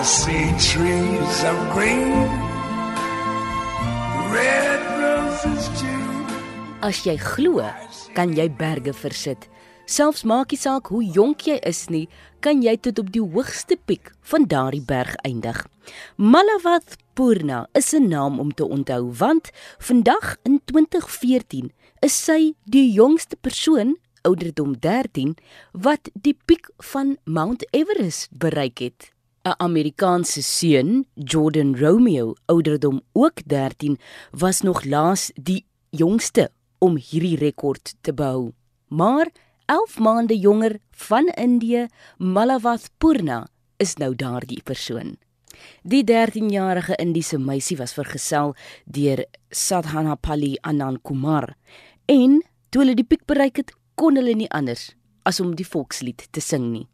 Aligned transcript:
I 0.00 0.02
see 0.02 0.48
trees 0.56 1.44
of 1.44 1.56
green, 1.74 2.12
red 4.32 4.80
roses 4.96 5.68
too. 5.76 6.24
As 6.80 7.02
jy 7.04 7.18
glo, 7.20 7.66
kan 8.16 8.32
jy 8.32 8.46
berge 8.48 8.94
versit. 8.96 9.44
Selfs 9.84 10.24
maak 10.24 10.54
nie 10.54 10.60
saak 10.62 10.88
hoe 10.88 11.02
jonk 11.04 11.44
jy 11.50 11.58
is 11.68 11.82
nie, 11.92 12.06
kan 12.40 12.64
jy 12.64 12.78
tot 12.80 13.02
op 13.04 13.12
die 13.12 13.20
hoogste 13.20 13.76
piek 13.76 14.14
van 14.32 14.48
daardie 14.48 14.80
berg 14.80 15.20
eindig. 15.20 15.60
Malavath 16.16 16.96
Purna 17.12 17.66
is 17.76 17.92
'n 17.92 18.08
naam 18.08 18.40
om 18.40 18.56
te 18.56 18.64
onthou 18.64 19.12
want 19.12 19.52
vandag 19.84 20.40
in 20.48 20.62
2014 20.64 21.72
is 22.00 22.16
sy 22.24 22.54
die 22.64 22.88
jongste 22.88 23.36
persoon 23.36 23.98
ouderdom 24.22 24.80
13 24.80 25.36
wat 25.72 26.08
die 26.14 26.38
piek 26.46 26.72
van 26.78 27.18
Mount 27.24 27.68
Everest 27.70 28.28
bereik 28.32 28.78
het. 28.78 29.12
'n 29.42 29.54
Amerikaanse 29.56 30.42
seun, 30.42 31.06
Jordan 31.14 31.76
Romeo, 31.76 32.34
ouderdom 32.46 33.00
ook 33.12 33.40
13, 33.46 33.98
was 34.30 34.60
nog 34.60 34.84
laas 34.84 35.30
die 35.34 35.64
jongste 35.90 36.50
om 36.78 36.96
hierdie 36.96 37.36
rekord 37.36 37.94
te 38.00 38.12
behou. 38.12 38.52
Maar 38.88 39.30
11 39.66 39.98
maande 39.98 40.38
jonger 40.38 40.78
van 40.90 41.26
Indië, 41.26 41.86
Malavath 42.18 42.90
Purna, 42.98 43.48
is 43.76 43.96
nou 43.96 44.14
daardie 44.14 44.62
persoon. 44.62 45.16
Die 45.82 46.04
13-jarige 46.04 46.96
Indiese 46.96 47.38
meisie 47.38 47.76
was 47.76 47.92
vergesel 47.92 48.54
deur 48.84 49.24
Sadhanapalli 49.50 50.56
Anand 50.60 51.00
Kumar 51.02 51.54
en 52.04 52.42
toe 52.68 52.82
hulle 52.82 52.94
die 52.94 53.08
piek 53.08 53.24
bereik 53.24 53.56
het, 53.56 53.72
kon 53.94 54.16
hulle 54.16 54.34
nie 54.34 54.50
anders 54.50 54.90
as 55.22 55.40
om 55.40 55.54
die 55.56 55.66
volkslied 55.66 56.28
te 56.30 56.40
sing 56.40 56.70
nie. 56.72 56.89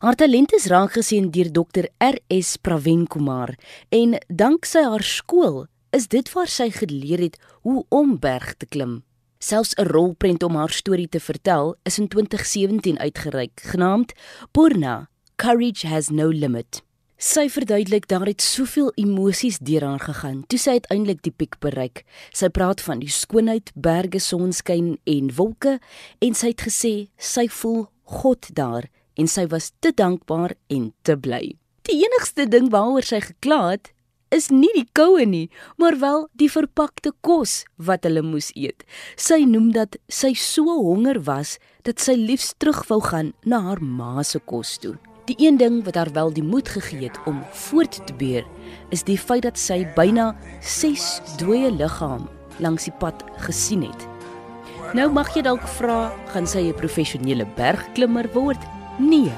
Haar 0.00 0.14
talent 0.14 0.52
is 0.52 0.66
raak 0.66 0.92
gesien 0.96 1.30
deur 1.30 1.50
Dr 1.52 1.86
RS 1.98 2.56
Praven 2.56 3.06
Kumar 3.06 3.54
en 3.88 4.16
danksy 4.28 4.82
haar 4.82 5.04
skool 5.04 5.66
is 5.90 6.08
dit 6.08 6.32
waar 6.32 6.48
sy 6.48 6.70
geleer 6.72 7.20
het 7.20 7.38
hoe 7.66 7.84
om 7.88 8.18
berg 8.18 8.54
te 8.56 8.66
klim. 8.66 9.02
Selfs 9.38 9.74
'n 9.76 9.88
rolprent 9.88 10.42
om 10.42 10.54
haar 10.56 10.70
storie 10.70 11.08
te 11.08 11.20
vertel 11.20 11.76
is 11.82 11.98
in 11.98 12.08
2017 12.08 12.98
uitgereik, 12.98 13.60
genaamd 13.60 14.12
Purna: 14.52 15.08
Courage 15.36 15.86
Has 15.86 16.08
No 16.08 16.28
Limit. 16.28 16.82
Sy 17.16 17.48
verduidelik 17.48 18.08
daar 18.08 18.26
het 18.26 18.42
soveel 18.42 18.92
emosies 18.94 19.58
deur 19.58 19.84
haar 19.84 20.00
gegaan 20.00 20.44
toe 20.46 20.58
sy 20.58 20.70
uiteindelik 20.70 21.22
die 21.22 21.32
piek 21.36 21.58
bereik. 21.58 22.04
Sy 22.32 22.48
praat 22.48 22.80
van 22.80 22.98
die 22.98 23.10
skoonheid, 23.12 23.72
berge, 23.74 24.18
sonskyn 24.18 24.98
en 25.04 25.34
wolke 25.34 25.78
en 26.18 26.34
sy 26.34 26.46
het 26.46 26.60
gesê 26.60 27.08
sy 27.16 27.48
voel 27.48 27.88
God 28.04 28.48
daar 28.56 28.88
en 29.20 29.28
sy 29.28 29.46
was 29.52 29.72
te 29.84 29.92
dankbaar 29.92 30.56
en 30.72 30.92
te 31.04 31.16
bly. 31.16 31.56
Die 31.88 31.98
enigste 32.04 32.46
ding 32.48 32.70
waaroor 32.72 33.04
sy 33.04 33.20
gekla 33.24 33.60
het, 33.74 33.92
is 34.30 34.48
nie 34.54 34.70
die 34.76 34.86
koue 34.94 35.24
nie, 35.26 35.48
maar 35.76 35.98
wel 35.98 36.26
die 36.38 36.48
verpakte 36.50 37.12
kos 37.26 37.64
wat 37.76 38.06
hulle 38.06 38.22
moes 38.22 38.52
eet. 38.54 38.84
Sy 39.18 39.42
noem 39.48 39.72
dat 39.74 39.98
sy 40.08 40.32
so 40.38 40.70
honger 40.70 41.18
was 41.26 41.58
dat 41.88 42.02
sy 42.02 42.14
liefs 42.18 42.52
terug 42.62 42.84
wou 42.90 43.00
gaan 43.02 43.32
na 43.44 43.62
haar 43.66 43.82
ma 43.82 44.22
se 44.22 44.38
kos 44.38 44.76
toe. 44.82 44.94
Die 45.26 45.36
een 45.38 45.58
ding 45.60 45.80
wat 45.86 45.98
haar 45.98 46.12
wel 46.14 46.32
die 46.34 46.46
moed 46.46 46.70
gegee 46.70 47.08
het 47.08 47.18
om 47.30 47.42
voort 47.66 48.00
te 48.06 48.14
beer, 48.18 48.46
is 48.94 49.04
die 49.06 49.18
feit 49.18 49.44
dat 49.46 49.58
sy 49.58 49.82
byna 49.98 50.32
6 50.62 51.10
dooie 51.42 51.70
liggame 51.74 52.30
langs 52.62 52.86
die 52.88 52.96
pad 53.02 53.22
gesien 53.46 53.84
het. 53.86 54.06
Nou 54.94 55.06
mag 55.14 55.30
jy 55.34 55.44
dalk 55.46 55.62
vra, 55.78 56.10
gaan 56.32 56.46
sy 56.46 56.70
'n 56.70 56.74
professionele 56.74 57.46
bergklimmer 57.56 58.26
word? 58.34 58.58
Nee. 59.00 59.32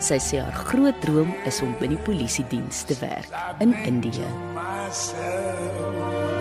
Sy 0.00 0.16
sê 0.22 0.40
haar 0.40 0.56
groot 0.70 0.96
droom 1.04 1.34
is 1.48 1.60
om 1.64 1.74
by 1.80 1.90
die 1.90 2.00
polisie 2.06 2.46
diens 2.52 2.84
te 2.88 2.96
werk 3.02 3.28
in 3.60 3.74
Indië. 3.84 4.28
What 4.54 6.39